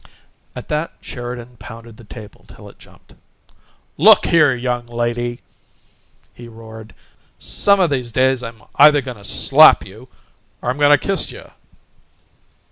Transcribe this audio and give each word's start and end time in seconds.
At 0.55 0.67
that 0.69 0.93
Sheridan 0.99 1.57
pounded 1.57 1.97
the 1.97 2.03
table 2.03 2.43
till 2.47 2.67
it 2.69 2.79
jumped. 2.79 3.13
"Look 3.99 4.25
here, 4.25 4.55
young 4.55 4.87
lady!" 4.87 5.41
he 6.33 6.47
roared. 6.47 6.95
"Some 7.37 7.79
o' 7.79 7.85
these 7.85 8.11
days 8.11 8.41
I'm 8.41 8.63
either 8.77 9.01
goin' 9.01 9.17
to 9.17 9.23
slap 9.23 9.85
you 9.85 10.07
or 10.59 10.71
I'm 10.71 10.79
goin' 10.79 10.89
to 10.89 10.97
kiss 10.97 11.29
you!" 11.31 11.51